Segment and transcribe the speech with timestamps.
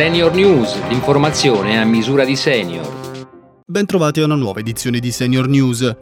[0.00, 2.88] Senior News, l'informazione a misura di senior.
[3.66, 5.94] Bentrovati a una nuova edizione di Senior News.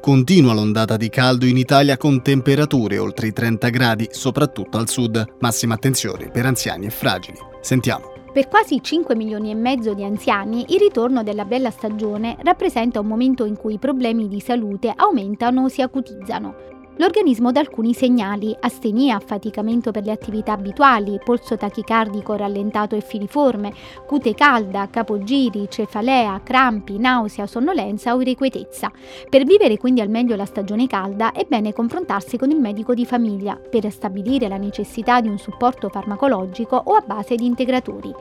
[0.00, 5.34] Continua l'ondata di caldo in Italia con temperature oltre i 30 gradi, soprattutto al sud.
[5.40, 7.38] Massima attenzione per anziani e fragili.
[7.60, 8.12] Sentiamo.
[8.32, 13.08] Per quasi 5 milioni e mezzo di anziani il ritorno della bella stagione rappresenta un
[13.08, 16.54] momento in cui i problemi di salute aumentano o si acutizzano.
[17.00, 23.72] L'organismo dà alcuni segnali, astenia, affaticamento per le attività abituali, polso tachicardico rallentato e filiforme,
[24.06, 28.92] cute calda, capogiri, cefalea, crampi, nausea, sonnolenza o irrequietezza.
[29.30, 33.06] Per vivere quindi al meglio la stagione calda è bene confrontarsi con il medico di
[33.06, 38.14] famiglia per stabilire la necessità di un supporto farmacologico o a base di integratori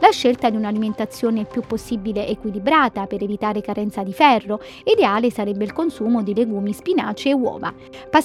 [0.00, 5.64] la scelta di un'alimentazione il più possibile equilibrata per evitare carenza di ferro, ideale sarebbe
[5.64, 7.72] il consumo di legumi, spinaci e uova,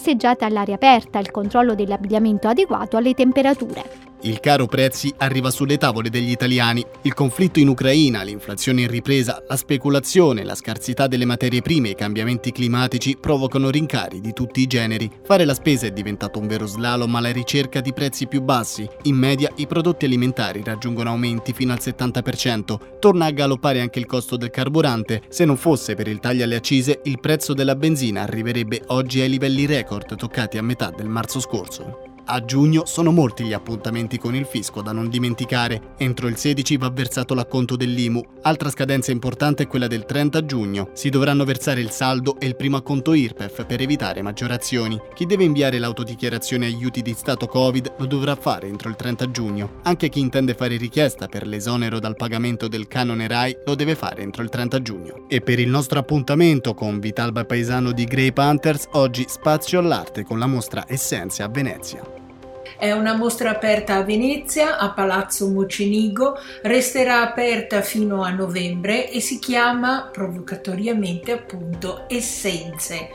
[0.02, 4.10] passeggiata all'aria aperta, il controllo dell'abbigliamento adeguato alle temperature.
[4.24, 6.86] Il caro prezzi arriva sulle tavole degli italiani.
[7.02, 11.92] Il conflitto in Ucraina, l'inflazione in ripresa, la speculazione, la scarsità delle materie prime e
[11.92, 15.10] i cambiamenti climatici provocano rincari di tutti i generi.
[15.24, 18.88] Fare la spesa è diventato un vero slalom alla ricerca di prezzi più bassi.
[19.04, 23.00] In media i prodotti alimentari raggiungono aumenti fino al 70%.
[23.00, 25.24] Torna a galoppare anche il costo del carburante.
[25.30, 29.30] Se non fosse per il taglio alle accise, il prezzo della benzina arriverebbe oggi ai
[29.30, 32.11] livelli record toccati a metà del marzo scorso.
[32.34, 35.96] A giugno sono molti gli appuntamenti con il fisco da non dimenticare.
[35.98, 38.24] Entro il 16 va versato l'acconto dell'IMU.
[38.44, 40.92] Altra scadenza importante è quella del 30 giugno.
[40.94, 44.98] Si dovranno versare il saldo e il primo acconto IRPEF per evitare maggiorazioni.
[45.14, 49.80] Chi deve inviare l'autodichiarazione aiuti di Stato Covid lo dovrà fare entro il 30 giugno.
[49.84, 54.22] Anche chi intende fare richiesta per l'esonero dal pagamento del canone RAI lo deve fare
[54.22, 55.26] entro il 30 giugno.
[55.28, 60.40] E per il nostro appuntamento con Vitalba Paesano di Grey Panthers, oggi spazio all'arte con
[60.40, 62.20] la mostra Essenze a Venezia.
[62.78, 69.20] È una mostra aperta a Venezia, a Palazzo Mocenigo, resterà aperta fino a novembre e
[69.20, 73.10] si chiama provocatoriamente appunto Essenze.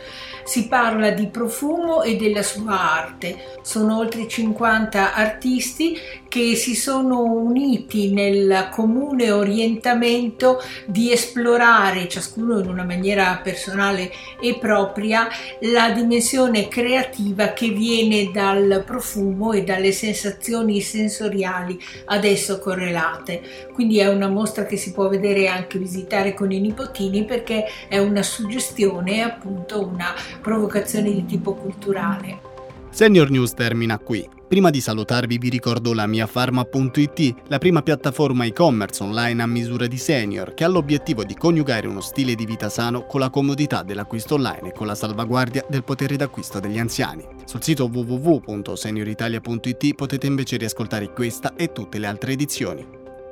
[0.44, 3.58] Si parla di profumo e della sua arte.
[3.62, 5.98] Sono oltre 50 artisti
[6.28, 14.10] che si sono uniti nel comune orientamento di esplorare, ciascuno in una maniera personale
[14.40, 15.28] e propria,
[15.60, 23.68] la dimensione creativa che viene dal profumo e dalle sensazioni sensoriali adesso correlate.
[23.72, 27.64] Quindi è una mostra che si può vedere e anche visitare con i nipotini perché
[27.88, 32.54] è una suggestione appunto una provocazione di tipo culturale.
[32.90, 34.35] Senior News termina qui.
[34.48, 39.88] Prima di salutarvi vi ricordo la mia Pharma.it, la prima piattaforma e-commerce online a misura
[39.88, 43.82] di senior che ha l'obiettivo di coniugare uno stile di vita sano con la comodità
[43.82, 47.26] dell'acquisto online e con la salvaguardia del potere d'acquisto degli anziani.
[47.44, 52.86] Sul sito www.senioritalia.it potete invece riascoltare questa e tutte le altre edizioni.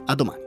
[0.06, 0.43] A domani.